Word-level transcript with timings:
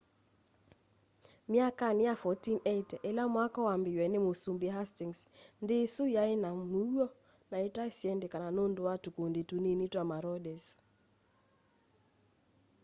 myakanĩ 1.49 2.03
ya 2.09 2.13
1480 2.23 2.95
ĩla 3.09 3.23
mwako 3.33 3.59
wambĩĩĩwye 3.67 4.05
nĩ 4.11 4.19
mũsũmbĩ 4.25 4.67
hastĩngs 4.75 5.19
nthĩ 5.61 5.75
ĩsũ 5.85 6.03
yaĩna 6.15 6.49
mũũo 6.71 7.05
na 7.51 7.57
ita 7.67 7.83
syendekana 7.97 8.47
nũndũ 8.55 8.81
wa 8.87 8.95
tũkũndĩ 9.03 9.41
tũnĩnĩ 9.49 9.85
twa 9.91 10.03
maraũders 10.11 10.65